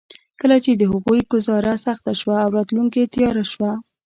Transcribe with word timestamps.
کله 0.39 0.57
چې 0.63 0.71
د 0.75 0.83
هغوی 0.91 1.19
ګوزاره 1.31 1.75
سخته 1.85 2.11
شوه 2.21 2.37
او 2.45 2.49
راتلونکې 2.57 3.11
تياره 3.13 3.45
شوه. 3.53 3.71